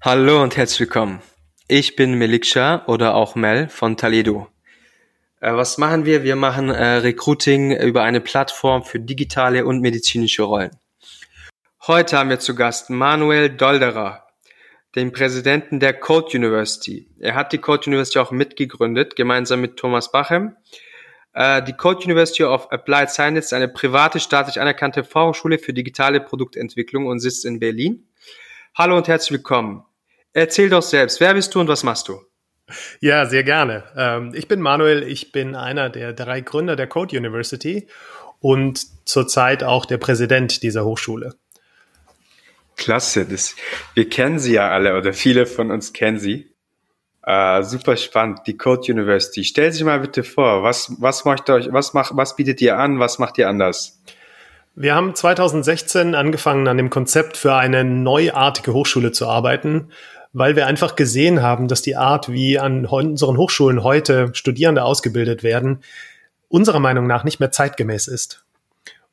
[0.00, 1.22] Hallo und herzlich willkommen.
[1.66, 4.48] Ich bin Meliksha oder auch Mel von Taledo.
[5.40, 6.22] Äh, was machen wir?
[6.22, 10.70] Wir machen äh, Recruiting über eine Plattform für digitale und medizinische Rollen.
[11.86, 14.26] Heute haben wir zu Gast Manuel Dolderer,
[14.94, 17.08] den Präsidenten der Code University.
[17.18, 20.56] Er hat die Code University auch mitgegründet, gemeinsam mit Thomas Bachem.
[21.32, 26.20] Äh, die Code University of Applied Science ist eine private, staatlich anerkannte Fachhochschule für digitale
[26.20, 28.06] Produktentwicklung und sitzt in Berlin.
[28.76, 29.84] Hallo und herzlich willkommen.
[30.32, 32.20] Erzähl doch selbst, wer bist du und was machst du?
[32.98, 33.84] Ja, sehr gerne.
[33.96, 37.86] Ähm, ich bin Manuel, ich bin einer der drei Gründer der Code University
[38.40, 41.36] und zurzeit auch der Präsident dieser Hochschule.
[42.76, 43.54] Klasse, das,
[43.94, 46.50] wir kennen sie ja alle oder viele von uns kennen sie.
[47.24, 49.44] Uh, super spannend, die Code University.
[49.44, 52.98] Stell sich mal bitte vor, was, was macht euch, was macht, was bietet ihr an,
[52.98, 54.02] was macht ihr anders?
[54.76, 59.90] Wir haben 2016 angefangen, an dem Konzept für eine neuartige Hochschule zu arbeiten,
[60.32, 65.44] weil wir einfach gesehen haben, dass die Art, wie an unseren Hochschulen heute Studierende ausgebildet
[65.44, 65.78] werden,
[66.48, 68.44] unserer Meinung nach nicht mehr zeitgemäß ist.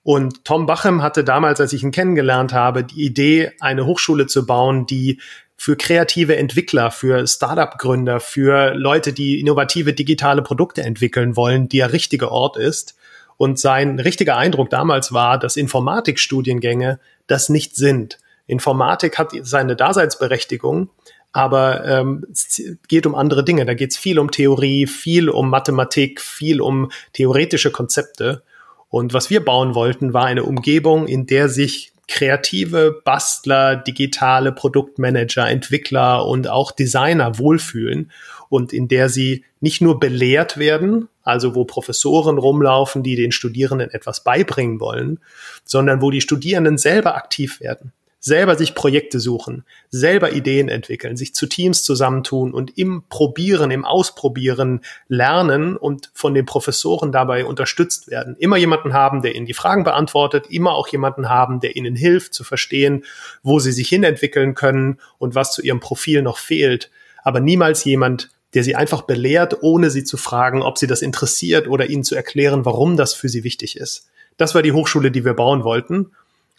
[0.01, 4.47] Und Tom Bachem hatte damals, als ich ihn kennengelernt habe, die Idee, eine Hochschule zu
[4.47, 5.21] bauen, die
[5.57, 12.31] für kreative Entwickler, für Startup-Gründer, für Leute, die innovative digitale Produkte entwickeln wollen, der richtige
[12.31, 12.95] Ort ist.
[13.41, 18.19] Und sein richtiger Eindruck damals war, dass Informatikstudiengänge das nicht sind.
[18.45, 20.91] Informatik hat seine Daseinsberechtigung,
[21.31, 23.65] aber ähm, es geht um andere Dinge.
[23.65, 28.43] Da geht es viel um Theorie, viel um Mathematik, viel um theoretische Konzepte.
[28.89, 35.49] Und was wir bauen wollten, war eine Umgebung, in der sich kreative Bastler, digitale Produktmanager,
[35.49, 38.11] Entwickler und auch Designer wohlfühlen
[38.51, 43.89] und in der sie nicht nur belehrt werden, also wo Professoren rumlaufen, die den Studierenden
[43.89, 45.19] etwas beibringen wollen,
[45.63, 51.33] sondern wo die Studierenden selber aktiv werden, selber sich Projekte suchen, selber Ideen entwickeln, sich
[51.33, 58.09] zu Teams zusammentun und im Probieren, im Ausprobieren lernen und von den Professoren dabei unterstützt
[58.09, 58.35] werden.
[58.37, 62.33] Immer jemanden haben, der ihnen die Fragen beantwortet, immer auch jemanden haben, der ihnen hilft
[62.33, 63.05] zu verstehen,
[63.43, 66.91] wo sie sich hinentwickeln können und was zu ihrem Profil noch fehlt,
[67.23, 71.67] aber niemals jemand, der sie einfach belehrt, ohne sie zu fragen, ob sie das interessiert
[71.67, 74.09] oder ihnen zu erklären, warum das für sie wichtig ist.
[74.37, 76.11] Das war die Hochschule, die wir bauen wollten.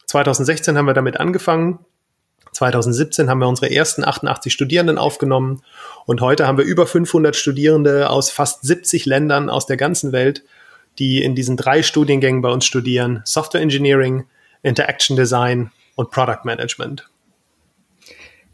[0.07, 1.79] 2016 haben wir damit angefangen.
[2.53, 5.63] 2017 haben wir unsere ersten 88 Studierenden aufgenommen
[6.05, 10.45] und heute haben wir über 500 Studierende aus fast 70 Ländern aus der ganzen Welt,
[10.99, 13.23] die in diesen drei Studiengängen bei uns studieren.
[13.25, 14.25] Software Engineering,
[14.63, 17.09] Interaction Design und Product Management.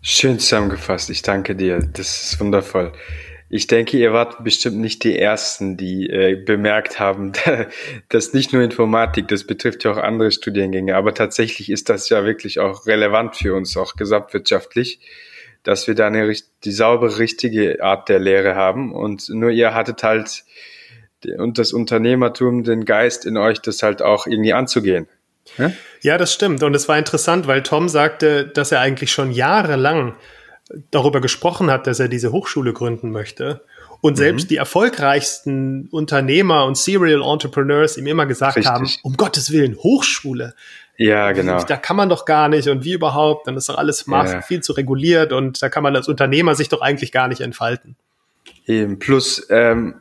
[0.01, 1.11] Schön zusammengefasst.
[1.11, 1.81] Ich danke dir.
[1.81, 2.93] Das ist wundervoll.
[3.51, 7.33] Ich denke, ihr wart bestimmt nicht die Ersten, die äh, bemerkt haben,
[8.11, 12.25] dass nicht nur Informatik, das betrifft ja auch andere Studiengänge, aber tatsächlich ist das ja
[12.25, 15.01] wirklich auch relevant für uns, auch gesamtwirtschaftlich,
[15.63, 20.03] dass wir da eine die saubere, richtige Art der Lehre haben und nur ihr hattet
[20.03, 20.45] halt
[21.37, 25.09] und das Unternehmertum, den Geist in euch, das halt auch irgendwie anzugehen.
[25.57, 25.73] Ja?
[26.03, 26.63] ja, das stimmt.
[26.63, 30.15] Und es war interessant, weil Tom sagte, dass er eigentlich schon jahrelang
[30.91, 33.63] darüber gesprochen hat, dass er diese Hochschule gründen möchte.
[34.01, 34.17] Und mhm.
[34.17, 38.73] selbst die erfolgreichsten Unternehmer und Serial Entrepreneurs ihm immer gesagt Richtig.
[38.73, 40.55] haben, um Gottes Willen, Hochschule.
[40.97, 41.63] Ja, genau.
[41.63, 44.43] Da kann man doch gar nicht und wie überhaupt, dann ist doch alles ja.
[44.43, 47.97] viel zu reguliert und da kann man als Unternehmer sich doch eigentlich gar nicht entfalten.
[48.67, 49.95] Eben, plus, ähm,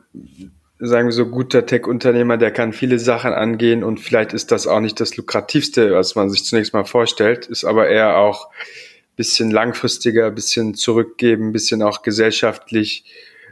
[0.80, 4.80] sagen wir so, guter Tech-Unternehmer, der kann viele Sachen angehen und vielleicht ist das auch
[4.80, 8.48] nicht das lukrativste, was man sich zunächst mal vorstellt, ist aber eher auch
[9.18, 13.04] bisschen langfristiger, bisschen zurückgeben, bisschen auch gesellschaftlich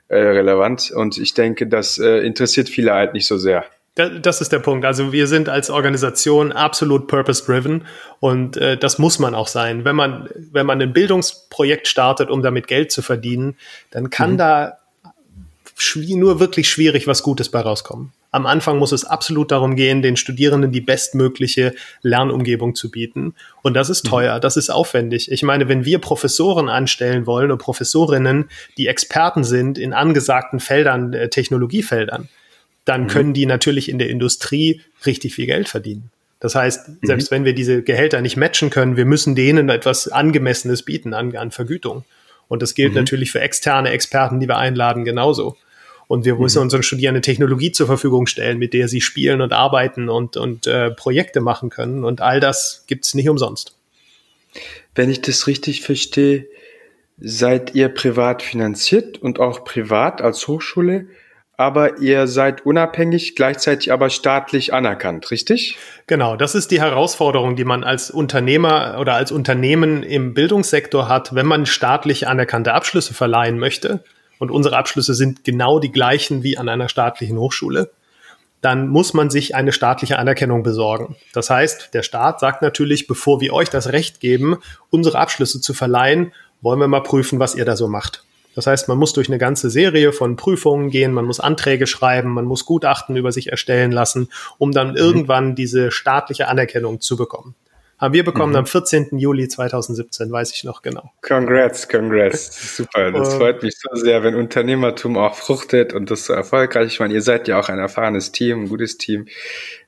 [0.09, 0.93] äh, relevant.
[0.93, 3.65] Und ich denke, das äh, interessiert viele halt nicht so sehr.
[3.97, 4.85] Das ist der Punkt.
[4.85, 7.87] Also wir sind als Organisation absolut purpose-driven
[8.21, 9.85] und äh, das muss man auch sein.
[9.85, 13.57] Wenn man, wenn man ein Bildungsprojekt startet, um damit Geld zu verdienen,
[13.91, 14.39] dann kann mhm.
[14.39, 14.79] da
[15.97, 18.13] nur wirklich schwierig was Gutes bei rauskommen.
[18.31, 23.35] Am Anfang muss es absolut darum gehen, den Studierenden die bestmögliche Lernumgebung zu bieten.
[23.63, 24.09] Und das ist mhm.
[24.09, 25.31] teuer, das ist aufwendig.
[25.31, 31.13] Ich meine, wenn wir Professoren anstellen wollen und Professorinnen, die Experten sind in angesagten Feldern,
[31.13, 32.29] äh, Technologiefeldern,
[32.85, 33.09] dann mhm.
[33.09, 36.11] können die natürlich in der Industrie richtig viel Geld verdienen.
[36.41, 36.99] Das heißt, mhm.
[37.03, 37.37] selbst mhm.
[37.37, 41.51] wenn wir diese Gehälter nicht matchen können, wir müssen denen etwas Angemessenes bieten an, an
[41.51, 42.05] Vergütung.
[42.49, 42.99] Und das gilt mhm.
[42.99, 45.57] natürlich für externe Experten, die wir einladen, genauso.
[46.09, 46.65] Und wir müssen mhm.
[46.65, 50.91] unseren Studierenden Technologie zur Verfügung stellen, mit der sie spielen und arbeiten und, und äh,
[50.91, 52.05] Projekte machen können.
[52.05, 53.75] Und all das gibt's nicht umsonst.
[54.95, 56.47] Wenn ich das richtig verstehe,
[57.19, 61.07] seid ihr privat finanziert und auch privat als Hochschule,
[61.59, 65.79] aber ihr seid unabhängig, gleichzeitig aber staatlich anerkannt, richtig?
[66.07, 71.35] Genau, das ist die Herausforderung, die man als Unternehmer oder als Unternehmen im Bildungssektor hat,
[71.35, 74.05] wenn man staatlich anerkannte Abschlüsse verleihen möchte.
[74.39, 77.91] Und unsere Abschlüsse sind genau die gleichen wie an einer staatlichen Hochschule.
[78.61, 81.17] Dann muss man sich eine staatliche Anerkennung besorgen.
[81.33, 84.59] Das heißt, der Staat sagt natürlich, bevor wir euch das Recht geben,
[84.91, 88.25] unsere Abschlüsse zu verleihen, wollen wir mal prüfen, was ihr da so macht.
[88.57, 92.31] Das heißt, man muss durch eine ganze Serie von Prüfungen gehen, man muss Anträge schreiben,
[92.31, 94.97] man muss Gutachten über sich erstellen lassen, um dann mhm.
[94.97, 97.55] irgendwann diese staatliche Anerkennung zu bekommen.
[97.99, 98.59] Haben wir bekommen mhm.
[98.59, 99.19] am 14.
[99.19, 101.13] Juli 2017, weiß ich noch genau.
[101.23, 102.77] Congrats, congrats.
[102.77, 103.11] Super.
[103.11, 106.89] Das freut mich so sehr, wenn Unternehmertum auch fruchtet und das so erfolgreich.
[106.89, 109.27] Ich meine, ihr seid ja auch ein erfahrenes Team, ein gutes Team.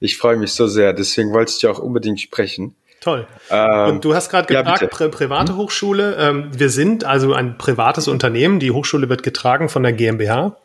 [0.01, 0.95] Ich freue mich so sehr.
[0.95, 2.75] Deswegen wollte ich dir auch unbedingt sprechen.
[3.01, 3.27] Toll.
[3.51, 5.59] Ähm, und du hast gerade gefragt, ja, Pri private hm?
[5.59, 6.17] Hochschule.
[6.19, 8.59] Ähm, wir sind also ein privates Unternehmen.
[8.59, 10.57] Die Hochschule wird getragen von der GmbH.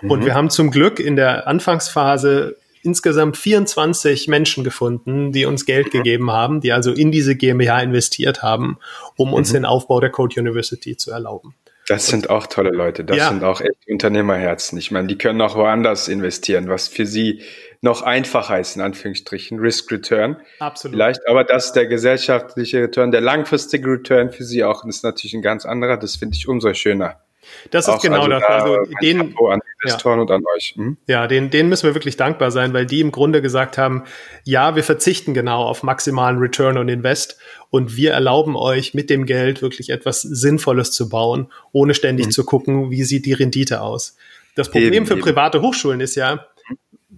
[0.00, 0.10] Mhm.
[0.10, 5.90] Und wir haben zum Glück in der Anfangsphase insgesamt 24 Menschen gefunden, die uns Geld
[5.90, 8.78] gegeben haben, die also in diese GmbH investiert haben,
[9.16, 9.54] um uns mhm.
[9.54, 11.54] den Aufbau der Code University zu erlauben.
[11.86, 13.04] Das sind auch tolle Leute.
[13.04, 13.28] Das ja.
[13.28, 14.78] sind auch echt Unternehmerherzen.
[14.78, 17.42] Ich meine, die können auch woanders investieren, was für sie
[17.82, 20.38] noch einfacher ist, in Anführungsstrichen, Risk Return.
[20.60, 20.94] Absolut.
[20.94, 25.34] Vielleicht, aber das ist der gesellschaftliche Return, der langfristige Return für sie auch, ist natürlich
[25.34, 25.98] ein ganz anderer.
[25.98, 27.20] Das finde ich umso schöner.
[27.70, 28.40] Das ist auch, genau also das.
[28.40, 30.22] Da also den, an Investoren ja.
[30.22, 30.74] und an euch.
[30.76, 30.96] Hm?
[31.06, 34.04] Ja, den, denen müssen wir wirklich dankbar sein, weil die im Grunde gesagt haben,
[34.44, 37.38] ja, wir verzichten genau auf maximalen Return on Invest
[37.70, 42.32] und wir erlauben euch mit dem Geld wirklich etwas Sinnvolles zu bauen, ohne ständig hm.
[42.32, 44.16] zu gucken, wie sieht die Rendite aus.
[44.54, 46.46] Das Problem eben, für private Hochschulen ist ja,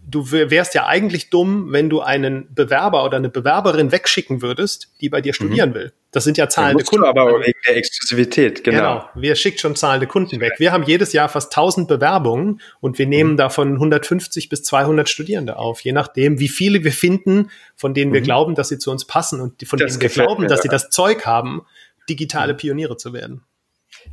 [0.09, 5.09] du wärst ja eigentlich dumm, wenn du einen Bewerber oder eine Bewerberin wegschicken würdest, die
[5.09, 5.35] bei dir mhm.
[5.35, 5.75] studieren mhm.
[5.75, 5.93] will.
[6.13, 7.05] Das sind ja zahlende Kunden.
[7.05, 8.79] aber wegen der Exklusivität, genau.
[8.79, 9.11] Genau.
[9.15, 10.55] Wer schickt schon zahlende Kunden weg?
[10.59, 13.37] Wir haben jedes Jahr fast 1000 Bewerbungen und wir nehmen mhm.
[13.37, 18.21] davon 150 bis 200 Studierende auf, je nachdem, wie viele wir finden, von denen wir
[18.21, 18.25] mhm.
[18.25, 20.69] glauben, dass sie zu uns passen und von das denen wir glauben, mir, dass sie
[20.69, 21.63] das Zeug haben,
[22.09, 22.59] digitale mhm.
[22.59, 23.43] Pioniere zu werden.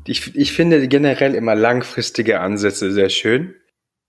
[0.05, 3.55] Ich, ich finde generell immer langfristige Ansätze sehr schön.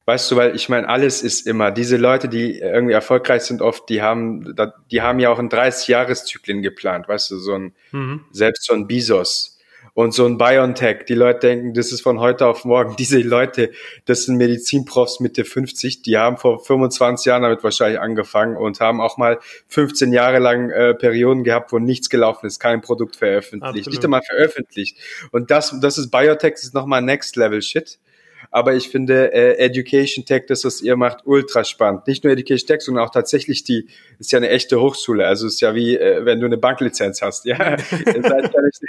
[0.06, 3.88] Weißt du, weil ich meine, alles ist immer, diese Leute, die irgendwie erfolgreich sind, oft,
[3.88, 4.54] die haben,
[4.90, 8.20] die haben ja auch in 30-Jahres-Zyklen geplant, weißt du, so ein, mhm.
[8.30, 9.54] selbst so ein Bisos
[9.94, 11.06] und so ein BioNTech.
[11.06, 12.96] Die Leute denken, das ist von heute auf morgen.
[12.98, 13.70] Diese Leute,
[14.04, 19.00] das sind Medizinprofs Mitte 50, die haben vor 25 Jahren damit wahrscheinlich angefangen und haben
[19.00, 23.64] auch mal 15 Jahre lang äh, Perioden gehabt, wo nichts gelaufen ist, kein Produkt veröffentlicht,
[23.64, 23.86] Absolut.
[23.86, 24.98] nicht einmal veröffentlicht.
[25.30, 27.98] Und das, das ist Biotech, das ist nochmal Next Level Shit.
[28.54, 32.06] Aber ich finde äh, Education Tech, das was ihr macht, ultra spannend.
[32.06, 33.88] Nicht nur Education Tech, sondern auch tatsächlich die,
[34.20, 35.26] ist ja eine echte Hochschule.
[35.26, 37.46] Also ist ja wie, äh, wenn du eine Banklizenz hast.
[37.46, 38.80] Ja, ihr seid ja nicht,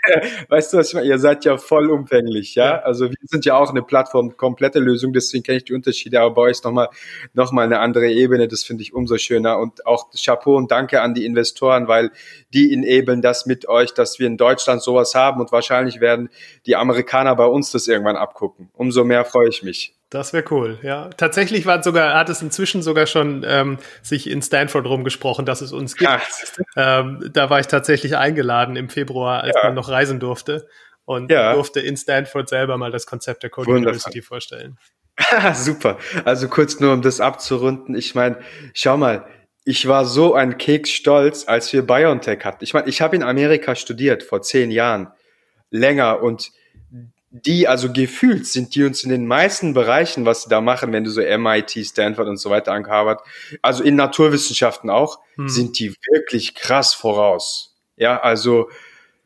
[0.49, 1.07] weißt du was ich meine?
[1.07, 2.53] Ihr seid ja vollumfänglich.
[2.53, 5.13] Ja, also wir sind ja auch eine Plattform, komplette Lösung.
[5.13, 6.21] Deswegen kenne ich die Unterschiede.
[6.21, 6.89] Aber bei euch ist nochmal
[7.33, 8.47] noch mal eine andere Ebene.
[8.47, 9.57] Das finde ich umso schöner.
[9.57, 12.11] Und auch Chapeau und Danke an die Investoren, weil
[12.53, 16.29] die enablen das mit euch, dass wir in Deutschland sowas haben und wahrscheinlich werden
[16.67, 18.69] die Amerikaner bei uns das irgendwann abgucken.
[18.73, 19.95] Umso mehr freue ich mich.
[20.09, 21.09] Das wäre cool, ja.
[21.17, 25.71] Tatsächlich war sogar, hat es inzwischen sogar schon ähm, sich in Stanford rumgesprochen, dass es
[25.71, 26.09] uns gibt.
[26.75, 29.63] Ähm, da war ich tatsächlich eingeladen im Februar, als ja.
[29.67, 30.67] man noch reisen durfte
[31.05, 31.53] und ja.
[31.53, 33.89] durfte in Stanford selber mal das Konzept der Code Wundervoll.
[33.89, 34.77] University vorstellen.
[35.53, 35.97] Super.
[36.23, 37.95] Also kurz nur, um das abzurunden.
[37.95, 38.39] Ich meine,
[38.73, 39.25] schau mal,
[39.63, 42.63] ich war so ein Keks stolz, als wir BioNTech hatten.
[42.63, 45.11] Ich meine, ich habe in Amerika studiert vor zehn Jahren
[45.71, 46.51] länger und
[47.43, 51.03] die, also gefühlt sind die uns in den meisten Bereichen, was sie da machen, wenn
[51.03, 53.21] du so MIT, Stanford und so weiter angehört,
[53.61, 55.49] also in Naturwissenschaften auch, hm.
[55.49, 57.75] sind die wirklich krass voraus.
[57.97, 58.69] Ja, also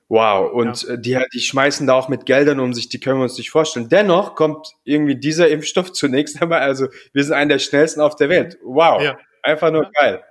[0.07, 0.51] wow.
[0.51, 0.97] Und ja.
[0.97, 3.89] die, die schmeißen da auch mit Geldern um sich, die können wir uns nicht vorstellen.
[3.89, 8.29] Dennoch kommt irgendwie dieser Impfstoff zunächst einmal, also wir sind einer der schnellsten auf der
[8.29, 8.57] Welt.
[8.63, 9.01] Wow.
[9.03, 9.19] Ja.
[9.43, 9.91] Einfach nur ja.
[9.93, 10.23] geil.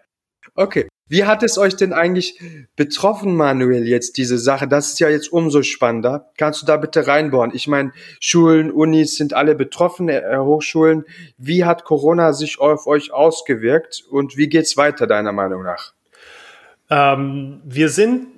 [0.54, 0.88] Okay.
[1.08, 2.40] Wie hat es euch denn eigentlich
[2.76, 4.68] betroffen, Manuel, jetzt diese Sache?
[4.68, 6.30] Das ist ja jetzt umso spannender.
[6.36, 7.52] Kannst du da bitte reinbohren?
[7.54, 11.04] Ich meine, Schulen, Unis sind alle betroffen, äh, Hochschulen.
[11.38, 15.92] Wie hat Corona sich auf euch ausgewirkt und wie geht's weiter, deiner Meinung nach?
[16.90, 18.28] Ähm, wir sind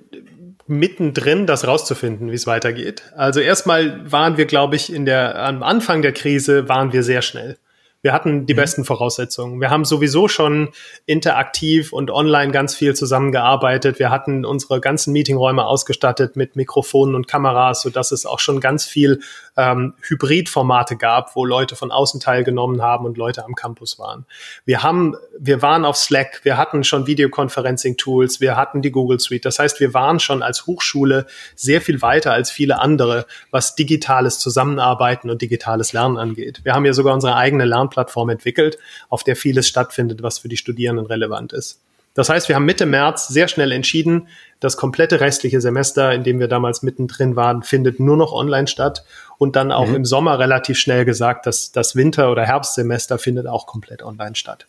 [0.67, 3.03] mittendrin, das rauszufinden, wie es weitergeht.
[3.15, 7.21] Also erstmal waren wir, glaube ich, in der, am Anfang der Krise waren wir sehr
[7.21, 7.57] schnell.
[8.01, 8.57] Wir hatten die mhm.
[8.57, 9.61] besten Voraussetzungen.
[9.61, 10.69] Wir haben sowieso schon
[11.05, 13.99] interaktiv und online ganz viel zusammengearbeitet.
[13.99, 18.59] Wir hatten unsere ganzen Meetingräume ausgestattet mit Mikrofonen und Kameras, so dass es auch schon
[18.59, 19.19] ganz viel
[19.55, 24.25] ähm, Hybridformate gab, wo Leute von außen teilgenommen haben und Leute am Campus waren.
[24.65, 29.45] Wir haben, wir waren auf Slack, wir hatten schon Videoconferencing-Tools, wir hatten die Google Suite.
[29.45, 34.39] Das heißt, wir waren schon als Hochschule sehr viel weiter als viele andere, was digitales
[34.39, 36.61] Zusammenarbeiten und digitales Lernen angeht.
[36.63, 38.77] Wir haben ja sogar unsere eigene Lernplattform entwickelt,
[39.09, 41.79] auf der vieles stattfindet, was für die Studierenden relevant ist.
[42.13, 44.27] Das heißt, wir haben Mitte März sehr schnell entschieden,
[44.59, 49.05] das komplette restliche Semester, in dem wir damals mittendrin waren, findet nur noch online statt
[49.37, 49.95] und dann auch mhm.
[49.95, 54.65] im Sommer relativ schnell gesagt, dass das Winter- oder Herbstsemester findet auch komplett online statt.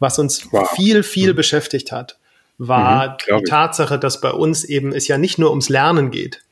[0.00, 0.68] Was uns wow.
[0.74, 1.36] viel, viel mhm.
[1.36, 2.18] beschäftigt hat,
[2.58, 6.42] war mhm, die Tatsache, dass bei uns eben es ja nicht nur ums Lernen geht,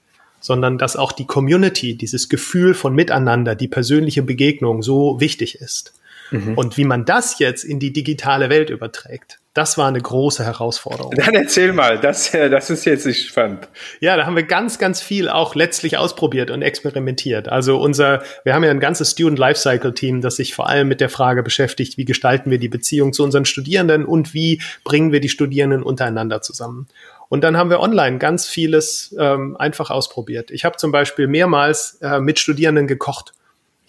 [0.41, 5.93] sondern dass auch die Community, dieses Gefühl von Miteinander, die persönliche Begegnung so wichtig ist.
[6.31, 6.57] Mhm.
[6.57, 11.13] Und wie man das jetzt in die digitale Welt überträgt, das war eine große Herausforderung.
[11.17, 13.69] Dann erzähl mal, das, äh, das ist jetzt nicht spannend.
[13.99, 17.49] Ja, da haben wir ganz, ganz viel auch letztlich ausprobiert und experimentiert.
[17.49, 21.01] Also unser, wir haben ja ein ganzes Student Lifecycle Team, das sich vor allem mit
[21.01, 25.21] der Frage beschäftigt, wie gestalten wir die Beziehung zu unseren Studierenden und wie bringen wir
[25.21, 26.87] die Studierenden untereinander zusammen.
[27.29, 30.51] Und dann haben wir online ganz vieles ähm, einfach ausprobiert.
[30.51, 33.33] Ich habe zum Beispiel mehrmals äh, mit Studierenden gekocht.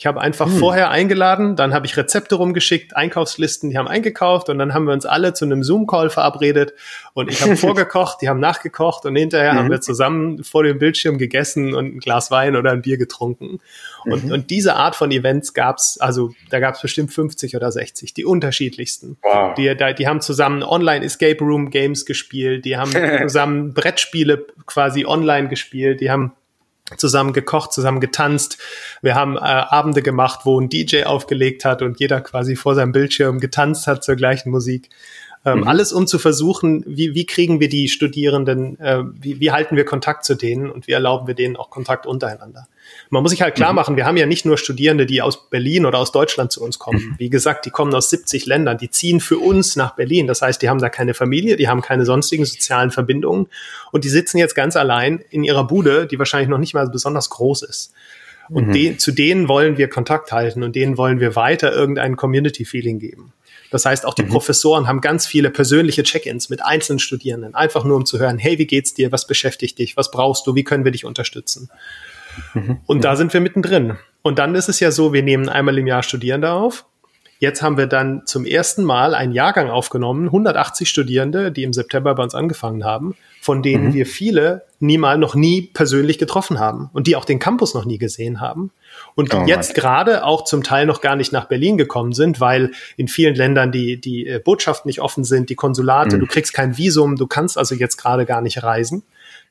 [0.01, 0.57] Ich habe einfach hm.
[0.57, 4.93] vorher eingeladen, dann habe ich Rezepte rumgeschickt, Einkaufslisten, die haben eingekauft und dann haben wir
[4.93, 6.73] uns alle zu einem Zoom-Call verabredet
[7.13, 9.57] und ich habe vorgekocht, die haben nachgekocht und hinterher mhm.
[9.59, 13.59] haben wir zusammen vor dem Bildschirm gegessen und ein Glas Wein oder ein Bier getrunken.
[14.05, 14.31] Und, mhm.
[14.31, 19.17] und diese Art von Events gab's, also da gab's bestimmt 50 oder 60, die unterschiedlichsten.
[19.21, 19.53] Wow.
[19.53, 22.91] Die, die haben zusammen Online-Escape Room Games gespielt, die haben
[23.21, 26.31] zusammen Brettspiele quasi online gespielt, die haben
[26.97, 28.57] zusammen gekocht, zusammen getanzt.
[29.01, 32.91] Wir haben äh, Abende gemacht, wo ein DJ aufgelegt hat und jeder quasi vor seinem
[32.91, 34.89] Bildschirm getanzt hat zur gleichen Musik.
[35.43, 35.67] Ähm, mhm.
[35.67, 39.85] Alles um zu versuchen, wie, wie kriegen wir die Studierenden, äh, wie, wie halten wir
[39.85, 42.67] Kontakt zu denen und wie erlauben wir denen auch Kontakt untereinander.
[43.09, 43.75] Man muss sich halt klar mhm.
[43.75, 46.79] machen, wir haben ja nicht nur Studierende, die aus Berlin oder aus Deutschland zu uns
[46.79, 46.99] kommen.
[46.99, 47.15] Mhm.
[47.17, 50.27] Wie gesagt, die kommen aus 70 Ländern, die ziehen für uns nach Berlin.
[50.27, 53.47] Das heißt, die haben da keine Familie, die haben keine sonstigen sozialen Verbindungen
[53.91, 57.29] und die sitzen jetzt ganz allein in ihrer Bude, die wahrscheinlich noch nicht mal besonders
[57.29, 57.93] groß ist.
[58.49, 58.73] Und mhm.
[58.73, 63.33] de zu denen wollen wir Kontakt halten und denen wollen wir weiter irgendein Community-Feeling geben.
[63.71, 64.29] Das heißt, auch die mhm.
[64.29, 68.57] Professoren haben ganz viele persönliche Check-ins mit einzelnen Studierenden, einfach nur um zu hören, hey,
[68.57, 69.11] wie geht's dir?
[69.13, 69.95] Was beschäftigt dich?
[69.95, 70.55] Was brauchst du?
[70.55, 71.69] Wie können wir dich unterstützen?
[72.53, 72.79] Mhm.
[72.85, 73.97] Und da sind wir mittendrin.
[74.21, 76.85] Und dann ist es ja so, wir nehmen einmal im Jahr Studierende auf.
[77.39, 82.13] Jetzt haben wir dann zum ersten Mal einen Jahrgang aufgenommen, 180 Studierende, die im September
[82.13, 83.93] bei uns angefangen haben, von denen mhm.
[83.95, 87.97] wir viele niemals noch nie persönlich getroffen haben und die auch den Campus noch nie
[87.97, 88.69] gesehen haben
[89.15, 92.71] und oh jetzt gerade auch zum Teil noch gar nicht nach Berlin gekommen sind, weil
[92.95, 96.21] in vielen Ländern die, die äh, Botschaften nicht offen sind, die Konsulate, mhm.
[96.21, 99.01] du kriegst kein Visum, du kannst also jetzt gerade gar nicht reisen.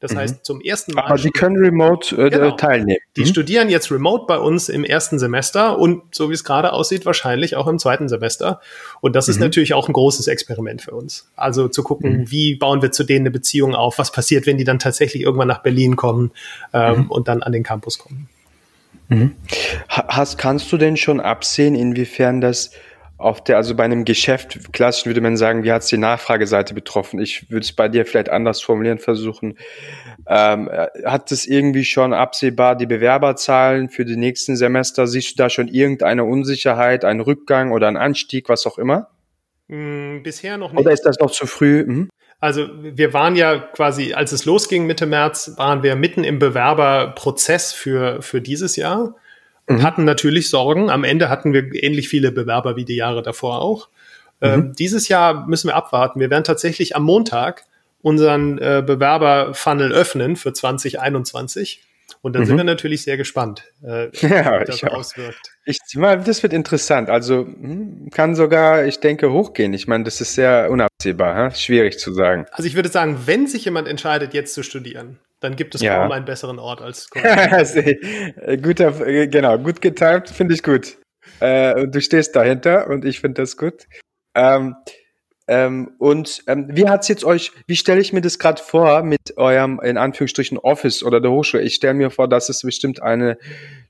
[0.00, 0.19] Das mhm.
[0.19, 1.04] heißt, zum ersten Mal.
[1.04, 2.52] Aber die können remote äh, genau.
[2.52, 3.00] teilnehmen.
[3.16, 3.26] Die mhm.
[3.26, 7.54] studieren jetzt remote bei uns im ersten Semester und so wie es gerade aussieht, wahrscheinlich
[7.54, 8.61] auch im zweiten Semester.
[9.02, 9.45] Und das ist mhm.
[9.45, 11.30] natürlich auch ein großes Experiment für uns.
[11.37, 12.30] Also zu gucken, mhm.
[12.30, 15.49] wie bauen wir zu denen eine Beziehung auf, was passiert, wenn die dann tatsächlich irgendwann
[15.49, 16.33] nach Berlin kommen
[16.73, 17.11] ähm, mhm.
[17.11, 18.28] und dann an den Campus kommen.
[19.09, 19.33] Mhm.
[19.88, 22.71] Hast, kannst du denn schon absehen, inwiefern das
[23.20, 26.72] auf der, also bei einem Geschäft, klassisch würde man sagen, wie hat es die Nachfrageseite
[26.72, 27.20] betroffen?
[27.20, 29.58] Ich würde es bei dir vielleicht anders formulieren versuchen.
[30.26, 30.70] Ähm,
[31.04, 35.06] hat es irgendwie schon absehbar die Bewerberzahlen für die nächsten Semester?
[35.06, 39.10] Siehst du da schon irgendeine Unsicherheit, einen Rückgang oder einen Anstieg, was auch immer?
[39.68, 40.80] Hm, bisher noch nicht.
[40.80, 41.84] Oder ist das noch zu früh?
[41.86, 42.10] Mhm.
[42.40, 47.74] Also wir waren ja quasi, als es losging Mitte März, waren wir mitten im Bewerberprozess
[47.74, 49.14] für, für dieses Jahr
[49.78, 49.82] mhm.
[49.82, 50.90] hatten natürlich Sorgen.
[50.90, 53.88] Am Ende hatten wir ähnlich viele Bewerber wie die Jahre davor auch.
[54.40, 54.48] Mhm.
[54.48, 56.20] Ähm, dieses Jahr müssen wir abwarten.
[56.20, 57.64] Wir werden tatsächlich am Montag
[58.02, 61.82] unseren äh, Bewerberfunnel öffnen für 2021.
[62.22, 62.46] Und dann mhm.
[62.46, 65.52] sind wir natürlich sehr gespannt, äh, ja, wie das auswirkt.
[65.64, 67.08] Ich, das wird interessant.
[67.08, 69.72] Also hm, kann sogar, ich denke, hochgehen.
[69.72, 71.54] Ich meine, das ist sehr unabsehbar, hm?
[71.54, 72.46] schwierig zu sagen.
[72.52, 75.99] Also ich würde sagen, wenn sich jemand entscheidet, jetzt zu studieren, dann gibt es ja.
[75.99, 77.11] kaum einen besseren Ort als
[78.62, 80.99] Guter, äh, genau, gut getimt, finde ich gut.
[81.40, 83.87] Äh, du stehst dahinter und ich finde das gut.
[84.35, 84.76] Ähm,
[85.50, 89.37] ähm, und ähm, wie hat's jetzt euch, wie stelle ich mir das gerade vor mit
[89.37, 91.64] eurem, in Anführungsstrichen, Office oder der Hochschule?
[91.64, 93.37] Ich stelle mir vor, das ist bestimmt eine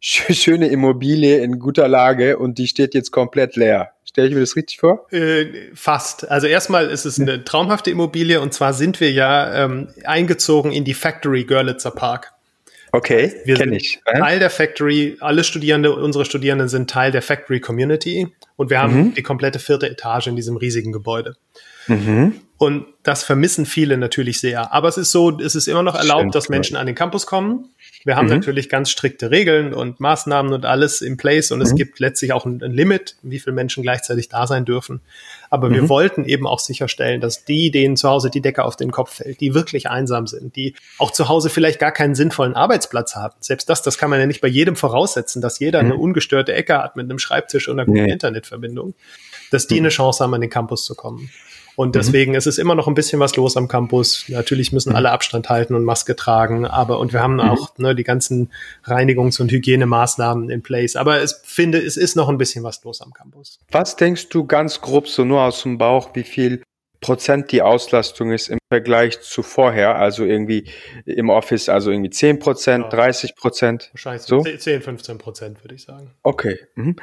[0.01, 3.93] sch schöne Immobilie in guter Lage und die steht jetzt komplett leer.
[4.11, 5.07] Stelle ich mir das richtig vor?
[5.13, 6.29] Äh, fast.
[6.29, 10.83] Also erstmal ist es eine traumhafte Immobilie und zwar sind wir ja ähm, eingezogen in
[10.83, 12.33] die Factory Görlitzer Park.
[12.91, 14.01] Okay, wir kenne ich.
[14.05, 18.27] Teil der Factory, alle Studierende, unsere Studierenden sind Teil der Factory Community
[18.57, 19.15] und wir haben mhm.
[19.15, 21.37] die komplette vierte Etage in diesem riesigen Gebäude.
[21.87, 22.41] Mhm.
[22.59, 24.73] Und das vermissen viele natürlich sehr.
[24.73, 27.27] Aber es ist so, es ist immer noch erlaubt, Stimmt, dass Menschen an den Campus
[27.27, 27.71] kommen.
[28.05, 28.35] Wir haben mhm.
[28.35, 31.65] natürlich ganz strikte Regeln und Maßnahmen und alles in place und mhm.
[31.65, 35.01] es gibt letztlich auch ein, ein, Limit, wie viele Menschen gleichzeitig da sein dürfen.
[35.51, 35.75] Aber mhm.
[35.75, 39.17] wir wollten eben auch sicherstellen, dass die, denen zu Hause die Decke auf den Kopf
[39.17, 43.35] fällt, die wirklich einsam sind, die auch zu Hause vielleicht gar keinen sinnvollen Arbeitsplatz haben.
[43.41, 46.01] Selbst das, das kann man ja nicht bei jedem voraussetzen, dass jeder eine mhm.
[46.01, 48.07] ungestörte Ecke hat mit einem Schreibtisch und einer guten.
[48.07, 48.95] Internetverbindung,
[49.51, 49.81] dass die mhm.
[49.81, 51.31] eine Chance haben, an den Campus zu kommen.
[51.81, 51.93] Und mhm.
[51.93, 52.37] deswegen mhm.
[52.37, 54.27] ist es immer noch ein bisschen was los am Campus.
[54.29, 54.97] Natürlich müssen mhm.
[54.97, 57.41] alle Abstand halten und Maske tragen, aber und wir haben mhm.
[57.41, 58.53] auch ne, die ganzen
[58.85, 60.95] Reinigungs- und Hygienemaßnahmen in place.
[60.97, 63.61] Aber ich finde, es ist noch ein bisschen was los am Campus.
[63.71, 66.63] Was denkst du ganz grob so nur aus dem Bauch, wie viel
[67.01, 70.67] Prozent die Auslastung ist im Vergleich zu vorher, also irgendwie
[71.07, 72.91] im Office, also irgendwie 10 Prozent, ja.
[72.91, 73.89] 30 Prozent?
[73.95, 76.11] Wahrscheinlich so 10, 15 Prozent, würde ich sagen.
[76.25, 76.59] Okay.
[76.75, 76.97] Mhm.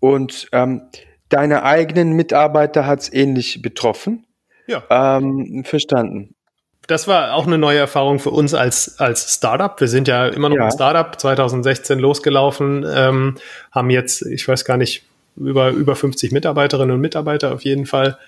[0.00, 0.88] Und ähm,
[1.28, 4.26] deine eigenen Mitarbeiter hat es ähnlich betroffen?
[4.66, 4.82] Ja.
[4.90, 6.34] Ähm, verstanden.
[6.86, 9.80] Das war auch eine neue Erfahrung für uns als, als Startup.
[9.80, 10.64] Wir sind ja immer noch ja.
[10.66, 13.36] ein Startup, 2016 losgelaufen, ähm,
[13.72, 15.02] haben jetzt, ich weiß gar nicht,
[15.36, 18.18] über, über 50 Mitarbeiterinnen und Mitarbeiter auf jeden Fall.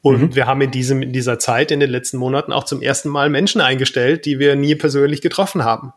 [0.00, 0.34] Und mhm.
[0.36, 3.30] wir haben in, diesem, in dieser Zeit, in den letzten Monaten auch zum ersten Mal
[3.30, 5.92] Menschen eingestellt, die wir nie persönlich getroffen haben.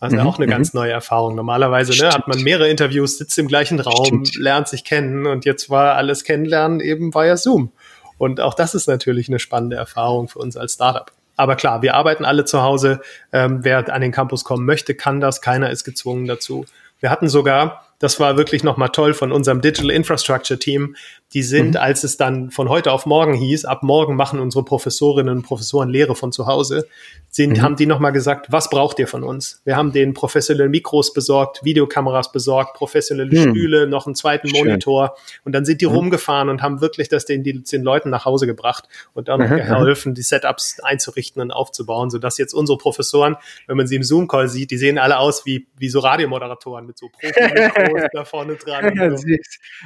[0.00, 0.80] Also mhm, auch eine ganz mhm.
[0.80, 1.34] neue Erfahrung.
[1.34, 4.36] Normalerweise ne, hat man mehrere Interviews, sitzt im gleichen Raum, Stimmt.
[4.36, 7.70] lernt sich kennen und jetzt war alles kennenlernen eben via Zoom.
[8.18, 11.12] Und auch das ist natürlich eine spannende Erfahrung für uns als Startup.
[11.36, 13.00] Aber klar, wir arbeiten alle zu Hause.
[13.32, 15.40] Ähm, wer an den Campus kommen möchte, kann das.
[15.40, 16.66] Keiner ist gezwungen dazu.
[16.98, 20.96] Wir hatten sogar das war wirklich nochmal toll von unserem Digital Infrastructure Team.
[21.32, 21.76] Die sind, mhm.
[21.76, 25.88] als es dann von heute auf morgen hieß, ab morgen machen unsere Professorinnen und Professoren
[25.88, 26.88] Lehre von zu Hause,
[27.28, 27.62] sind, mhm.
[27.62, 29.62] haben die nochmal gesagt, was braucht ihr von uns?
[29.64, 33.50] Wir haben denen professionelle Mikros besorgt, Videokameras besorgt, professionelle mhm.
[33.50, 34.66] Stühle, noch einen zweiten Schön.
[34.66, 35.14] Monitor.
[35.44, 35.94] Und dann sind die mhm.
[35.94, 40.14] rumgefahren und haben wirklich das den, den, Leuten nach Hause gebracht und dann noch geholfen,
[40.14, 43.36] die Setups einzurichten und aufzubauen, sodass jetzt unsere Professoren,
[43.68, 46.98] wenn man sie im Zoom-Call sieht, die sehen alle aus wie, wie so Radiomoderatoren mit
[46.98, 49.16] so Profi groß da vorne dran.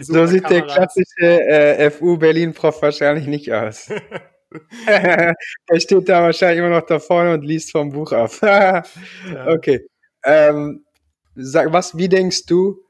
[0.01, 3.89] So, so sieht der klassische äh, FU Berlin-Prof wahrscheinlich nicht aus.
[4.87, 5.35] er
[5.79, 8.31] steht da wahrscheinlich immer noch da vorne und liest vom Buch ab.
[9.47, 9.87] Okay.
[10.25, 10.85] Ähm,
[11.35, 12.81] sag, was, wie denkst du,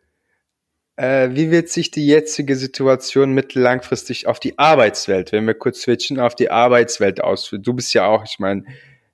[0.97, 6.21] äh, wie wird sich die jetzige Situation mittellangfristig auf die Arbeitswelt, wenn wir kurz switchen,
[6.21, 7.63] auf die Arbeitswelt ausführen?
[7.63, 8.65] Du bist ja auch, ich meine,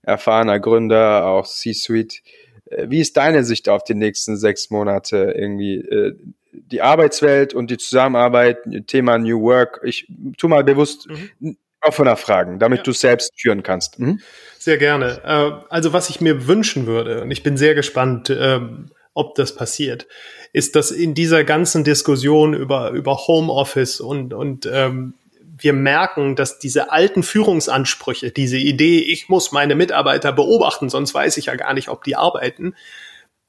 [0.03, 2.23] erfahrener Gründer, auch C-Suite.
[2.67, 5.77] Äh, wie ist deine Sicht auf die nächsten sechs Monate irgendwie?
[5.77, 6.17] Äh,
[6.53, 9.81] die Arbeitswelt und die Zusammenarbeit, Thema New Work.
[9.85, 11.57] Ich tu mal bewusst mhm.
[11.81, 12.85] offener Fragen, damit ja.
[12.85, 13.99] du selbst führen kannst.
[13.99, 14.21] Mhm.
[14.59, 15.21] Sehr gerne.
[15.25, 19.55] Äh, also was ich mir wünschen würde, und ich bin sehr gespannt, ähm, ob das
[19.55, 20.07] passiert,
[20.53, 25.15] ist, dass in dieser ganzen Diskussion über, über Homeoffice und, und ähm,
[25.63, 31.37] wir merken, dass diese alten Führungsansprüche, diese Idee, ich muss meine Mitarbeiter beobachten, sonst weiß
[31.37, 32.75] ich ja gar nicht, ob die arbeiten,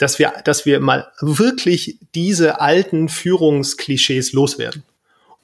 [0.01, 4.83] dass wir, dass wir mal wirklich diese alten Führungsklischees loswerden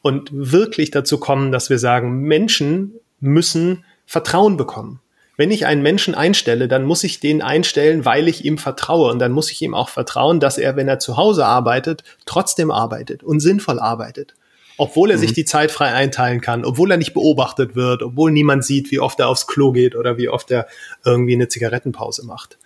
[0.01, 4.99] und wirklich dazu kommen, dass wir sagen, Menschen müssen Vertrauen bekommen.
[5.35, 9.11] Wenn ich einen Menschen einstelle, dann muss ich den einstellen, weil ich ihm vertraue.
[9.11, 12.71] Und dann muss ich ihm auch vertrauen, dass er, wenn er zu Hause arbeitet, trotzdem
[12.71, 14.33] arbeitet und sinnvoll arbeitet
[14.79, 15.21] obwohl er mhm.
[15.21, 18.99] sich die Zeit frei einteilen kann, obwohl er nicht beobachtet wird, obwohl niemand sieht, wie
[18.99, 20.67] oft er aufs Klo geht oder wie oft er
[21.03, 22.57] irgendwie eine Zigarettenpause macht.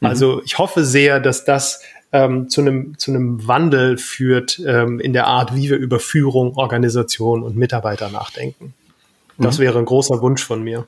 [0.00, 0.06] Mhm.
[0.06, 1.82] Also ich hoffe sehr, dass das
[2.12, 6.56] ähm, zu einem zu einem Wandel führt ähm, in der Art, wie wir über Führung,
[6.56, 8.74] Organisation und Mitarbeiter nachdenken.
[9.36, 9.62] Das mhm.
[9.62, 10.86] wäre ein großer Wunsch von mir.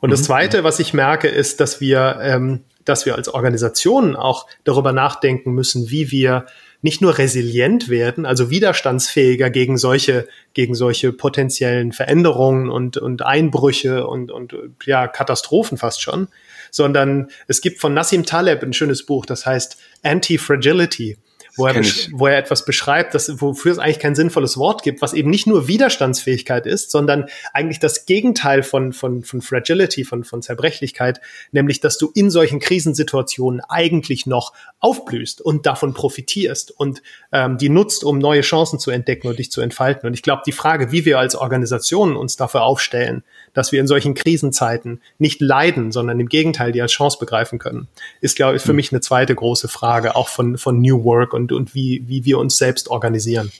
[0.00, 0.24] Und das mhm.
[0.24, 5.52] Zweite, was ich merke, ist, dass wir, ähm, dass wir als Organisationen auch darüber nachdenken
[5.52, 6.46] müssen, wie wir
[6.82, 14.06] nicht nur resilient werden, also widerstandsfähiger gegen solche, gegen solche potenziellen Veränderungen und, und Einbrüche
[14.06, 14.54] und, und
[14.84, 16.28] ja, Katastrophen fast schon,
[16.70, 21.18] sondern es gibt von Nassim Taleb ein schönes Buch, das heißt Anti-Fragility
[21.56, 25.14] wo er, wo er etwas beschreibt, das, wofür es eigentlich kein sinnvolles Wort gibt, was
[25.14, 30.42] eben nicht nur Widerstandsfähigkeit ist, sondern eigentlich das Gegenteil von, von, von Fragility, von, von
[30.42, 31.20] Zerbrechlichkeit,
[31.52, 37.68] nämlich, dass du in solchen Krisensituationen eigentlich noch aufblühst und davon profitierst und ähm, die
[37.68, 40.06] nutzt, um neue Chancen zu entdecken und dich zu entfalten.
[40.06, 43.86] Und ich glaube, die Frage, wie wir als Organisationen uns dafür aufstellen, dass wir in
[43.86, 47.88] solchen Krisenzeiten nicht leiden, sondern im Gegenteil die als Chance begreifen können,
[48.20, 48.76] ist, glaube ich, für hm.
[48.76, 52.38] mich eine zweite große Frage, auch von, von New Work und, und wie, wie wir
[52.38, 53.50] uns selbst organisieren.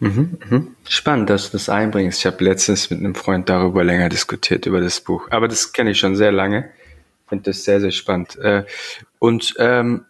[0.00, 0.76] Mhm, mhm.
[0.88, 2.20] Spannend, dass du das einbringst.
[2.20, 5.28] Ich habe letztens mit einem Freund darüber länger diskutiert, über das Buch.
[5.30, 6.70] Aber das kenne ich schon sehr lange.
[7.28, 8.36] Finde das sehr, sehr spannend.
[8.36, 8.64] Äh,
[9.18, 10.04] und ähm,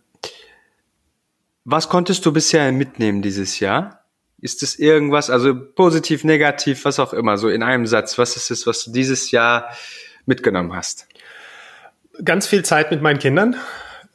[1.64, 4.04] was konntest du bisher mitnehmen dieses Jahr?
[4.40, 8.50] Ist es irgendwas, also positiv, negativ, was auch immer, so in einem Satz, was ist
[8.50, 9.70] es, was du dieses Jahr
[10.26, 11.08] mitgenommen hast?
[12.24, 13.56] Ganz viel Zeit mit meinen Kindern.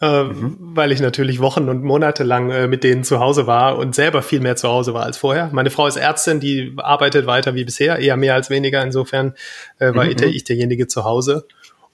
[0.01, 0.57] Äh, mhm.
[0.59, 4.21] weil ich natürlich Wochen und Monate lang äh, mit denen zu Hause war und selber
[4.21, 5.49] viel mehr zu Hause war als vorher.
[5.51, 8.83] Meine Frau ist Ärztin, die arbeitet weiter wie bisher, eher mehr als weniger.
[8.83, 9.35] Insofern
[9.79, 10.15] äh, war mhm.
[10.23, 11.45] ich derjenige zu Hause.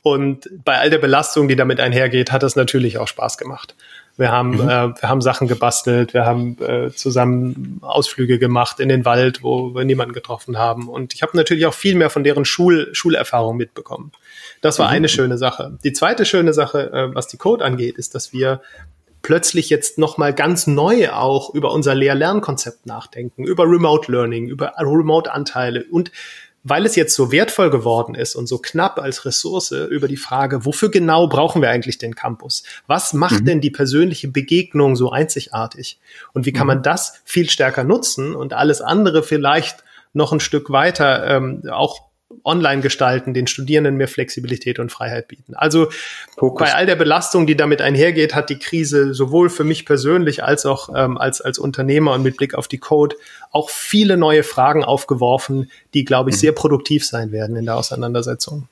[0.02, 3.76] Und bei all der Belastung, die damit einhergeht, hat es natürlich auch Spaß gemacht.
[4.18, 4.62] Wir haben, mhm.
[4.62, 9.76] äh, wir haben Sachen gebastelt, wir haben äh, zusammen Ausflüge gemacht in den Wald, wo
[9.76, 10.90] wir niemanden getroffen haben.
[10.90, 14.12] Und ich habe natürlich auch viel mehr von deren Schul Schulerfahrung mitbekommen.
[14.62, 14.96] Das war mhm.
[14.96, 15.78] eine schöne Sache.
[15.84, 18.62] Die zweite schöne Sache, äh, was die Code angeht, ist, dass wir
[19.22, 25.86] plötzlich jetzt nochmal ganz neu auch über unser Lehr-Lernkonzept nachdenken, über Remote Learning, über Remote-Anteile
[25.92, 26.12] und
[26.70, 30.66] weil es jetzt so wertvoll geworden ist und so knapp als Ressource über die Frage,
[30.66, 32.64] wofür genau brauchen wir eigentlich den Campus?
[32.88, 33.46] Was macht mhm.
[33.46, 36.00] denn die persönliche Begegnung so einzigartig?
[36.34, 36.74] Und wie kann mhm.
[36.74, 42.08] man das viel stärker nutzen und alles andere vielleicht noch ein Stück weiter ähm, auch
[42.44, 45.54] online gestalten, den Studierenden mehr Flexibilität und Freiheit bieten.
[45.56, 45.90] Also
[46.38, 46.68] Fokus.
[46.68, 50.66] bei all der Belastung, die damit einhergeht, hat die Krise sowohl für mich persönlich als
[50.66, 53.16] auch ähm, als, als Unternehmer und mit Blick auf die Code
[53.52, 56.40] auch viele neue Fragen aufgeworfen, die, glaube ich, mhm.
[56.40, 58.68] sehr produktiv sein werden in der Auseinandersetzung.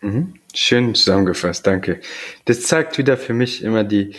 [0.00, 0.10] Mhm.
[0.10, 0.34] mhm.
[0.52, 2.00] Schön zusammengefasst, danke.
[2.44, 4.14] Das zeigt wieder für mich immer die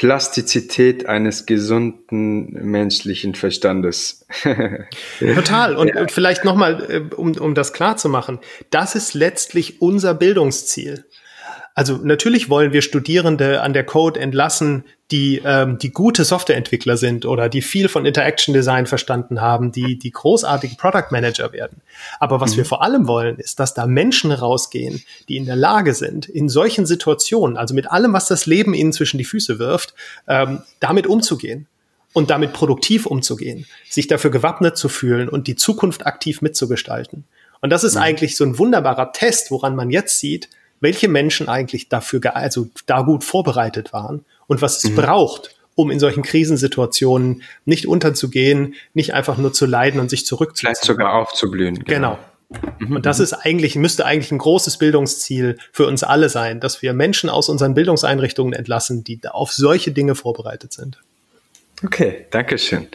[0.00, 4.24] Plastizität eines gesunden menschlichen Verstandes.
[5.18, 5.76] Total.
[5.76, 6.06] Und ja.
[6.08, 8.38] vielleicht nochmal, äh, um, um das klar zu machen,
[8.70, 11.04] das ist letztlich unser Bildungsziel.
[11.80, 17.24] Also natürlich wollen wir Studierende an der Code entlassen, die, ähm, die gute Softwareentwickler sind
[17.24, 21.80] oder die viel von Interaction Design verstanden haben, die, die großartige Product Manager werden.
[22.18, 22.56] Aber was mhm.
[22.58, 26.50] wir vor allem wollen, ist, dass da Menschen rausgehen, die in der Lage sind, in
[26.50, 29.94] solchen Situationen, also mit allem, was das Leben ihnen zwischen die Füße wirft,
[30.28, 31.66] ähm, damit umzugehen
[32.12, 37.24] und damit produktiv umzugehen, sich dafür gewappnet zu fühlen und die Zukunft aktiv mitzugestalten.
[37.62, 38.02] Und das ist mhm.
[38.02, 43.02] eigentlich so ein wunderbarer Test, woran man jetzt sieht, welche Menschen eigentlich dafür, also da
[43.02, 44.96] gut vorbereitet waren und was es mhm.
[44.96, 50.68] braucht, um in solchen Krisensituationen nicht unterzugehen, nicht einfach nur zu leiden und sich zurückzuziehen.
[50.68, 51.84] Vielleicht sogar aufzublühen.
[51.84, 52.18] Genau.
[52.50, 52.70] genau.
[52.78, 52.96] Mhm.
[52.96, 56.92] Und das ist eigentlich, müsste eigentlich ein großes Bildungsziel für uns alle sein, dass wir
[56.92, 60.98] Menschen aus unseren Bildungseinrichtungen entlassen, die auf solche Dinge vorbereitet sind.
[61.84, 62.88] Okay, danke schön.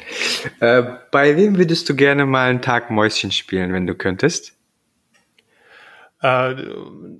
[0.59, 4.54] Äh, bei wem würdest du gerne mal einen Tag Mäuschen spielen, wenn du könntest?
[6.25, 6.55] Äh,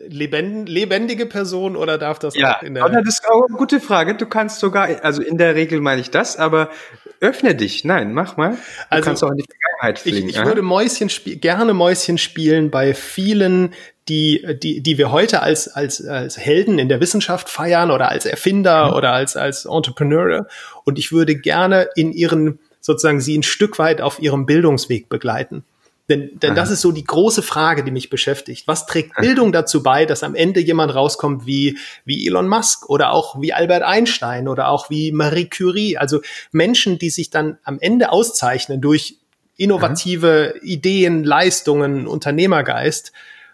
[0.07, 2.89] lebend, lebendige Person oder darf das ja, auch in der.
[2.89, 4.15] Das ist auch eine gute Frage.
[4.15, 6.71] Du kannst sogar, also in der Regel meine ich das, aber
[7.19, 7.85] öffne dich.
[7.85, 8.53] Nein, mach mal.
[8.53, 8.57] Du
[8.89, 10.29] also, kannst auch in die Vergangenheit fliegen.
[10.29, 13.75] Ich, ich würde Mäuschen gerne Mäuschen spielen bei vielen,
[14.07, 18.25] die, die, die wir heute als, als, als Helden in der Wissenschaft feiern oder als
[18.25, 18.93] Erfinder mhm.
[18.93, 20.47] oder als, als Entrepreneure.
[20.83, 25.63] Und ich würde gerne in ihren, sozusagen sie ein Stück weit auf ihrem Bildungsweg begleiten.
[26.07, 28.67] Denn, denn das ist so die große Frage, die mich beschäftigt.
[28.67, 33.11] Was trägt Bildung dazu bei, dass am Ende jemand rauskommt wie, wie Elon Musk oder
[33.11, 35.97] auch wie Albert Einstein oder auch wie Marie Curie?
[35.97, 39.17] Also Menschen, die sich dann am Ende auszeichnen durch
[39.57, 40.63] innovative Aha.
[40.63, 43.11] Ideen, Leistungen, Unternehmergeist.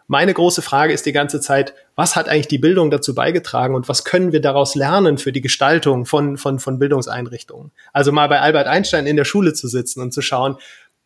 [0.07, 3.87] Meine große Frage ist die ganze Zeit, was hat eigentlich die Bildung dazu beigetragen und
[3.87, 7.71] was können wir daraus lernen für die Gestaltung von, von, von Bildungseinrichtungen?
[7.93, 10.57] Also mal bei Albert Einstein in der Schule zu sitzen und zu schauen,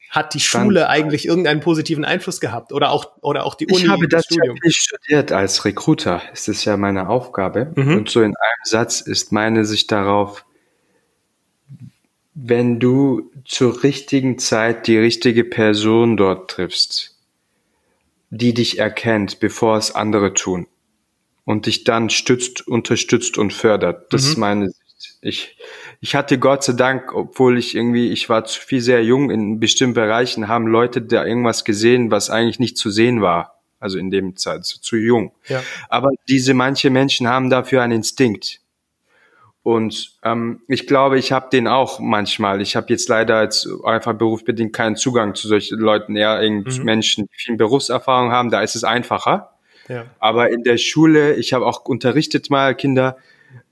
[0.09, 0.91] hat die Schule Stand.
[0.91, 3.83] eigentlich irgendeinen positiven Einfluss gehabt oder auch oder auch die Uni?
[3.83, 4.57] Ich habe das Studium?
[4.63, 6.21] ja studiert als Recruiter.
[6.33, 7.73] Ist es ja meine Aufgabe.
[7.75, 7.97] Mhm.
[7.97, 10.45] Und so in einem Satz ist meine Sicht darauf,
[12.33, 17.15] wenn du zur richtigen Zeit die richtige Person dort triffst,
[18.29, 20.67] die dich erkennt, bevor es andere tun
[21.45, 24.11] und dich dann stützt, unterstützt und fördert.
[24.11, 24.29] Das mhm.
[24.29, 25.17] ist meine Sicht.
[25.21, 25.57] Ich
[25.99, 29.59] ich hatte Gott sei Dank, obwohl ich irgendwie, ich war zu viel sehr jung in
[29.59, 33.59] bestimmten Bereichen, haben Leute da irgendwas gesehen, was eigentlich nicht zu sehen war.
[33.79, 35.31] Also in dem Zeit, zu, zu jung.
[35.47, 35.61] Ja.
[35.89, 38.61] Aber diese manche Menschen haben dafür einen Instinkt.
[39.65, 42.61] Und ähm, ich glaube, ich habe den auch manchmal.
[42.61, 46.83] Ich habe jetzt leider als einfach berufsbedingt keinen Zugang zu solchen Leuten, eher mhm.
[46.83, 49.55] Menschen, die viel Berufserfahrung haben, da ist es einfacher.
[49.87, 50.05] Ja.
[50.19, 53.17] Aber in der Schule, ich habe auch unterrichtet mal Kinder,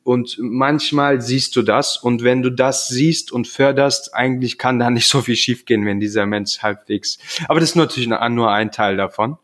[0.04, 4.89] und manchmal siehst du das und wenn du das siehst und förderst, eigentlich kann da
[4.89, 7.18] nicht so viel schiefgehen, wenn dieser Mensch halbwegs.
[7.48, 9.38] Aber das ist natürlich nur ein Teil davon.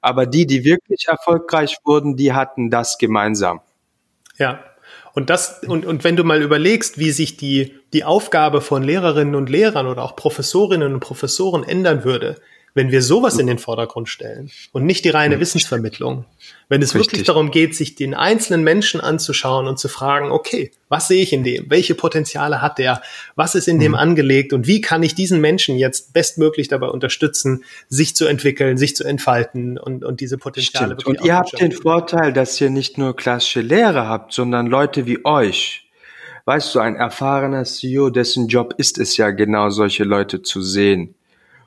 [0.00, 3.60] Aber die, die wirklich erfolgreich wurden, die hatten das gemeinsam.
[4.36, 4.62] Ja.
[5.14, 9.34] Und das, und, und wenn du mal überlegst, wie sich die, die Aufgabe von Lehrerinnen
[9.34, 12.40] und Lehrern oder auch Professorinnen und Professoren ändern würde,
[12.74, 16.24] wenn wir sowas in den Vordergrund stellen und nicht die reine Wissensvermittlung,
[16.68, 17.12] wenn es Richtig.
[17.12, 21.32] wirklich darum geht, sich den einzelnen Menschen anzuschauen und zu fragen, okay, was sehe ich
[21.32, 21.70] in dem?
[21.70, 23.00] Welche Potenziale hat der?
[23.36, 23.80] Was ist in mhm.
[23.80, 24.52] dem angelegt?
[24.52, 29.04] Und wie kann ich diesen Menschen jetzt bestmöglich dabei unterstützen, sich zu entwickeln, sich zu
[29.04, 31.06] entfalten und, und diese Potenziale Stimmt.
[31.06, 35.24] Und ihr habt den Vorteil, dass ihr nicht nur klassische Lehrer habt, sondern Leute wie
[35.24, 35.88] euch.
[36.44, 41.14] Weißt du, ein erfahrener CEO, dessen Job ist es ja genau solche Leute zu sehen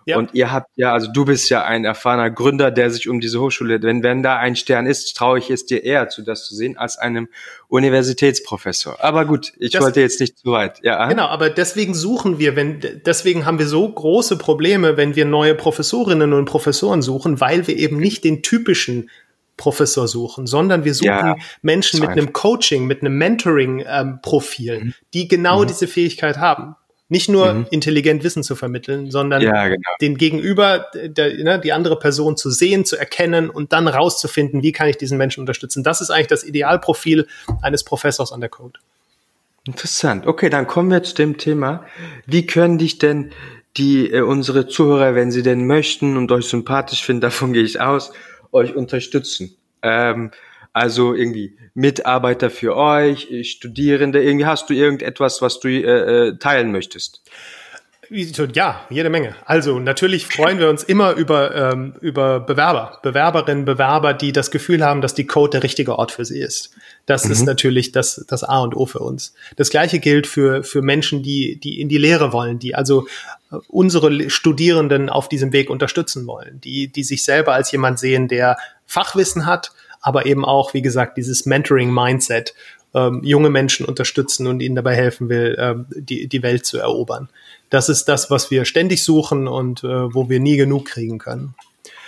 [0.07, 0.17] ja.
[0.17, 3.41] Und ihr habt ja, also du bist ja ein erfahrener Gründer, der sich um diese
[3.41, 6.55] Hochschule, wenn, wenn da ein Stern ist, traue ich es dir eher zu, das zu
[6.55, 7.27] sehen, als einem
[7.67, 9.03] Universitätsprofessor.
[9.03, 10.79] Aber gut, ich das, wollte jetzt nicht zu weit.
[10.81, 11.07] Ja.
[11.07, 15.55] Genau, aber deswegen suchen wir, wenn, deswegen haben wir so große Probleme, wenn wir neue
[15.55, 19.09] Professorinnen und Professoren suchen, weil wir eben nicht den typischen
[19.57, 24.93] Professor suchen, sondern wir suchen ja, Menschen mit einem Coaching, mit einem Mentoring-Profil, ähm, mhm.
[25.13, 25.67] die genau mhm.
[25.67, 26.75] diese Fähigkeit haben.
[27.09, 27.67] Nicht nur mhm.
[27.71, 29.89] intelligent Wissen zu vermitteln, sondern ja, genau.
[30.01, 34.73] den Gegenüber, der, ne, die andere Person zu sehen, zu erkennen und dann rauszufinden, wie
[34.73, 35.83] kann ich diesen Menschen unterstützen.
[35.83, 37.27] Das ist eigentlich das Idealprofil
[37.61, 38.79] eines Professors an der Code.
[39.65, 40.27] Interessant.
[40.27, 41.85] Okay, dann kommen wir zu dem Thema.
[42.25, 43.31] Wie können dich denn
[43.75, 47.79] die äh, unsere Zuhörer, wenn sie denn möchten und euch sympathisch finden, davon gehe ich
[47.79, 48.11] aus,
[48.51, 49.55] euch unterstützen?
[49.81, 50.31] Ähm,
[50.77, 56.71] also irgendwie Mitarbeiter für euch, Studierende, irgendwie hast du irgendetwas, was du äh, äh teilen
[56.71, 57.21] möchtest?
[58.09, 59.35] Ja, jede Menge.
[59.45, 64.83] Also natürlich freuen wir uns immer über, ähm, über Bewerber, Bewerberinnen, Bewerber, die das Gefühl
[64.83, 66.71] haben, dass die Code der richtige Ort für sie ist.
[67.05, 67.31] Das mhm.
[67.31, 69.33] ist natürlich das, das A und O für uns.
[69.57, 73.07] Das gleiche gilt für, für Menschen, die, die in die Lehre wollen, die also
[73.51, 78.29] äh, unsere Studierenden auf diesem Weg unterstützen wollen, die, die sich selber als jemand sehen,
[78.29, 79.73] der Fachwissen hat,
[80.07, 82.53] aber eben auch, wie gesagt, dieses Mentoring-Mindset,
[82.95, 87.27] ähm, junge Menschen unterstützen und ihnen dabei helfen will, ähm, die, die Welt zu erobern.
[87.69, 91.55] Das ist das, was wir ständig suchen und äh, wo wir nie genug kriegen können.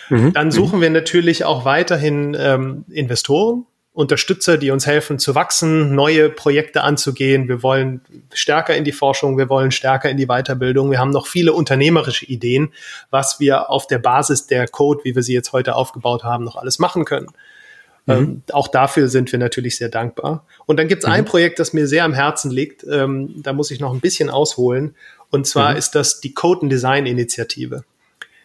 [0.10, 0.32] Mhm.
[0.32, 6.30] Dann suchen wir natürlich auch weiterhin ähm, Investoren, Unterstützer, die uns helfen zu wachsen, neue
[6.30, 7.50] Projekte anzugehen.
[7.50, 8.00] Wir wollen
[8.34, 10.90] stärker in die Forschung, wir wollen stärker in die Weiterbildung.
[10.90, 12.72] Wir haben noch viele unternehmerische Ideen,
[13.10, 16.56] was wir auf der Basis der Code, wie wir sie jetzt heute aufgebaut haben, noch
[16.56, 17.28] alles machen können.
[18.10, 18.16] Mhm.
[18.16, 20.46] Ähm, auch dafür sind wir natürlich sehr dankbar.
[20.66, 21.14] Und dann gibt es mhm.
[21.14, 22.84] ein Projekt, das mir sehr am Herzen liegt.
[22.90, 24.96] Ähm, da muss ich noch ein bisschen ausholen.
[25.30, 25.78] Und zwar mhm.
[25.78, 27.84] ist das die Code and Design Initiative.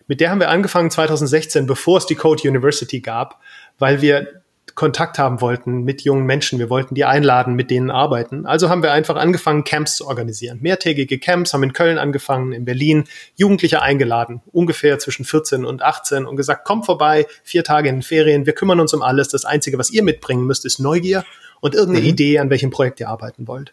[0.07, 3.40] Mit der haben wir angefangen 2016, bevor es die Code University gab,
[3.79, 4.42] weil wir
[4.74, 6.58] Kontakt haben wollten mit jungen Menschen.
[6.58, 8.44] Wir wollten die einladen, mit denen arbeiten.
[8.44, 10.58] Also haben wir einfach angefangen, Camps zu organisieren.
[10.60, 13.04] Mehrtägige Camps haben in Köln angefangen, in Berlin
[13.37, 18.02] Jugendliche eingeladen, ungefähr zwischen 14 und 18 und gesagt, kommt vorbei, vier Tage in den
[18.02, 19.28] Ferien, wir kümmern uns um alles.
[19.28, 21.24] Das Einzige, was ihr mitbringen müsst, ist Neugier
[21.60, 22.10] und irgendeine mhm.
[22.10, 23.72] Idee, an welchem Projekt ihr arbeiten wollt.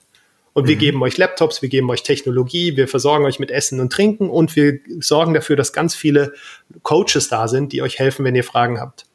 [0.54, 0.80] Und wir mhm.
[0.80, 4.56] geben euch Laptops, wir geben euch Technologie, wir versorgen euch mit Essen und Trinken und
[4.56, 6.34] wir sorgen dafür, dass ganz viele
[6.84, 9.06] Coaches da sind, die euch helfen, wenn ihr Fragen habt.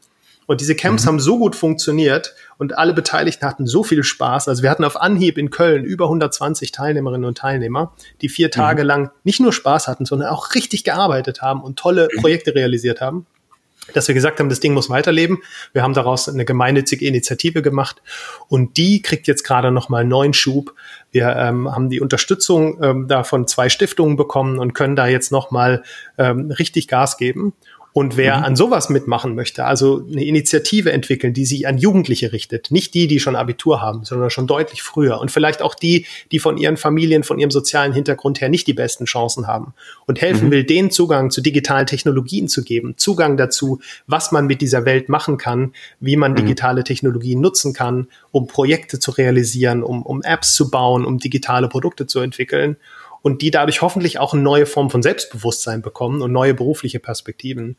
[0.47, 1.09] Und diese Camps mhm.
[1.09, 4.49] haben so gut funktioniert und alle Beteiligten hatten so viel Spaß.
[4.49, 8.83] Also wir hatten auf Anhieb in Köln über 120 Teilnehmerinnen und Teilnehmer, die vier Tage
[8.83, 8.89] mhm.
[8.89, 12.21] lang nicht nur Spaß hatten, sondern auch richtig gearbeitet haben und tolle mhm.
[12.21, 13.27] Projekte realisiert haben.
[13.95, 15.39] Dass wir gesagt haben, das Ding muss weiterleben.
[15.73, 18.03] Wir haben daraus eine gemeinnützige Initiative gemacht
[18.49, 20.75] und die kriegt jetzt gerade nochmal neuen Schub.
[21.13, 25.31] Wir ähm, haben die Unterstützung ähm, da von zwei Stiftungen bekommen und können da jetzt
[25.31, 25.85] nochmal
[26.19, 27.53] ähm, richtig Gas geben.
[27.97, 28.45] Und wer mhm.
[28.45, 33.07] an sowas mitmachen möchte, also eine Initiative entwickeln, die sich an Jugendliche richtet, nicht die,
[33.07, 36.77] die schon Abitur haben, sondern schon deutlich früher und vielleicht auch die, die von ihren
[36.77, 39.73] Familien, von ihrem sozialen Hintergrund her nicht die besten Chancen haben
[40.07, 40.51] und helfen mhm.
[40.51, 45.09] will, den Zugang zu digitalen Technologien zu geben, Zugang dazu, was man mit dieser Welt
[45.09, 46.37] machen kann, wie man mhm.
[46.37, 51.69] digitale Technologien nutzen kann, um Projekte zu realisieren, um, um Apps zu bauen, um digitale
[51.69, 52.77] Produkte zu entwickeln
[53.27, 57.77] und die dadurch hoffentlich auch eine neue Form von Selbstbewusstsein bekommen und neue berufliche Perspektiven.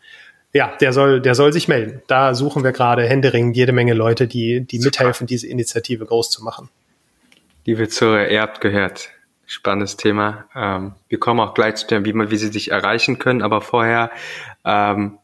[0.52, 2.02] Ja, der soll, der soll sich melden.
[2.08, 6.44] Da suchen wir gerade händeringend jede Menge Leute, die, die mithelfen, diese Initiative groß zu
[6.44, 6.68] machen.
[7.64, 9.12] Liebe Zuhörer, ihr habt gehört.
[9.46, 10.50] Spannendes Thema.
[10.54, 13.62] Ähm, wir kommen auch gleich zu dem, wie man, wie sie dich erreichen können, aber
[13.62, 14.12] vorher,
[14.66, 15.18] ähm,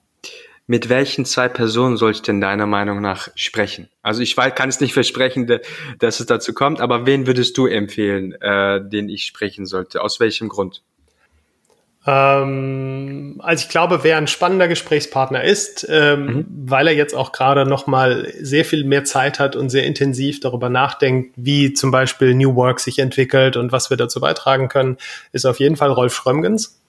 [0.66, 3.90] mit welchen zwei Personen soll ich denn deiner Meinung nach sprechen?
[4.02, 5.60] Also ich weiß, kann es nicht versprechen,
[6.00, 10.02] dass es dazu kommt, aber wen würdest du empfehlen, äh, den ich sprechen sollte?
[10.02, 10.82] Aus welchem Grund?
[12.06, 16.46] Ähm, also ich glaube, wer ein spannender Gesprächspartner ist, ähm, mhm.
[16.66, 20.40] weil er jetzt auch gerade noch mal sehr viel mehr Zeit hat und sehr intensiv
[20.40, 24.98] darüber nachdenkt, wie zum Beispiel New Work sich entwickelt und was wir dazu beitragen können,
[25.32, 26.80] ist auf jeden Fall Rolf Schrömgens.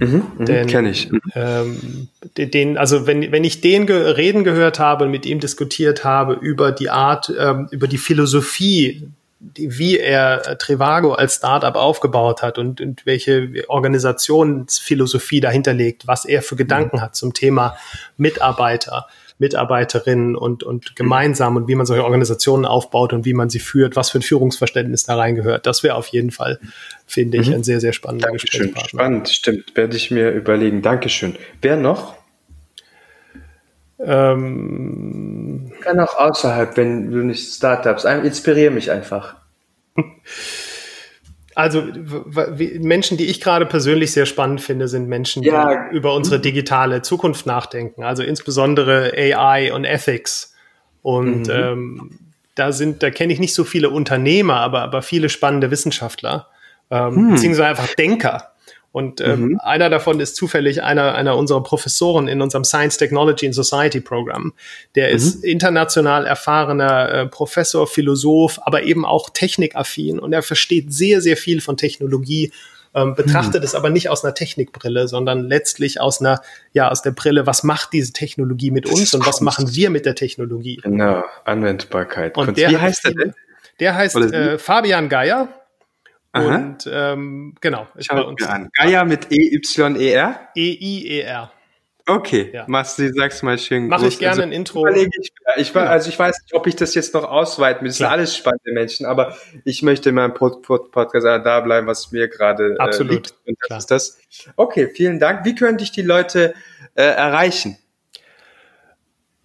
[0.00, 1.10] Mhm, mhm kenne ich.
[1.34, 6.34] Ähm, den, also wenn, wenn ich den ge reden gehört habe, mit ihm diskutiert habe
[6.34, 9.08] über die Art, ähm, über die Philosophie
[9.54, 16.42] wie er Trivago als Startup aufgebaut hat und, und welche Organisationsphilosophie dahinter liegt, was er
[16.42, 17.76] für Gedanken hat zum Thema
[18.18, 19.06] Mitarbeiter,
[19.40, 23.96] Mitarbeiterinnen und, und gemeinsam und wie man solche Organisationen aufbaut und wie man sie führt,
[23.96, 25.66] was für ein Führungsverständnis da reingehört.
[25.66, 26.60] Das wäre auf jeden Fall,
[27.06, 27.56] finde ich, mhm.
[27.56, 28.66] ein sehr, sehr spannender Dankeschön.
[28.66, 29.00] Gesprächspartner.
[29.00, 29.76] Spannend, stimmt.
[29.76, 30.82] Werde ich mir überlegen.
[30.82, 31.36] Dankeschön.
[31.62, 32.14] Wer noch?
[33.98, 38.04] Ähm, Kann auch außerhalb, wenn du nicht Startups.
[38.04, 39.36] Inspiriere mich einfach.
[41.54, 41.82] Also
[42.78, 45.90] Menschen, die ich gerade persönlich sehr spannend finde, sind Menschen, die ja.
[45.90, 48.04] über unsere digitale Zukunft nachdenken.
[48.04, 50.54] Also insbesondere AI und Ethics.
[51.02, 51.50] Und mhm.
[51.50, 52.10] ähm,
[52.54, 56.48] da sind, da kenne ich nicht so viele Unternehmer, aber, aber viele spannende Wissenschaftler,
[56.90, 57.30] ähm, hm.
[57.30, 58.49] beziehungsweise einfach Denker.
[58.92, 59.60] Und ähm, mhm.
[59.62, 64.52] einer davon ist zufällig einer, einer unserer Professoren in unserem Science, Technology and Society Programm.
[64.96, 65.16] Der mhm.
[65.16, 71.36] ist international erfahrener äh, Professor, Philosoph, aber eben auch technikaffin und er versteht sehr, sehr
[71.36, 72.52] viel von Technologie,
[72.92, 73.66] ähm, betrachtet mhm.
[73.66, 77.62] es aber nicht aus einer Technikbrille, sondern letztlich aus einer, ja, aus der Brille, was
[77.62, 80.80] macht diese Technologie mit uns und was machen wir mit der Technologie?
[80.82, 82.36] Genau, Anwendbarkeit.
[82.36, 83.34] Und der Wie heißt der denn?
[83.78, 85.48] Der heißt äh, Fabian Geier
[86.32, 86.56] Aha.
[86.56, 87.88] Und ähm, genau.
[87.96, 88.70] Ist bei uns an.
[88.74, 90.48] Gaia mit E-Y-E-R?
[90.54, 91.52] E-I-E-R.
[92.06, 92.64] Okay, ja.
[92.66, 93.86] machst du sagst mal schön.
[93.86, 94.86] Mache ich gerne also, ein Intro.
[94.88, 95.08] Ich,
[95.56, 97.88] ich, also ich weiß nicht, ob ich das jetzt noch ausweiten will.
[97.88, 102.28] Das sind alles spannende Menschen, aber ich möchte in meinem Podcast da bleiben, was mir
[102.28, 103.34] gerade äh, liegt.
[103.46, 103.78] Und das Klar.
[103.78, 104.18] ist das.
[104.56, 105.44] Okay, vielen Dank.
[105.44, 106.54] Wie könnte ich die Leute
[106.94, 107.76] äh, erreichen?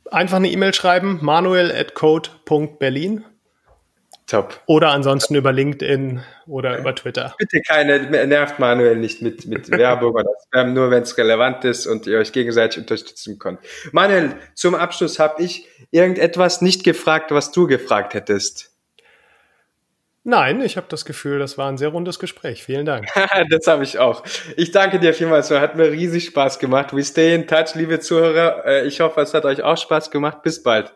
[0.10, 3.26] Einfach eine E-Mail schreiben, manuel at code.berlin.
[4.28, 4.60] Top.
[4.66, 7.36] Oder ansonsten über LinkedIn oder über Twitter.
[7.38, 11.86] Bitte keine, nervt Manuel nicht mit, mit Werbung oder Spam, nur wenn es relevant ist
[11.86, 13.60] und ihr euch gegenseitig unterstützen könnt.
[13.92, 18.72] Manuel, zum Abschluss habe ich irgendetwas nicht gefragt, was du gefragt hättest.
[20.28, 22.64] Nein, ich habe das Gefühl, das war ein sehr rundes Gespräch.
[22.64, 23.06] Vielen Dank.
[23.52, 24.24] das habe ich auch.
[24.58, 25.52] Ich danke dir vielmals.
[25.52, 26.96] Hat mir riesig Spaß gemacht.
[26.96, 28.66] We stay in touch, liebe Zuhörer.
[28.66, 30.42] Äh, ich hoffe, es hat euch auch Spaß gemacht.
[30.42, 30.96] Bis bald.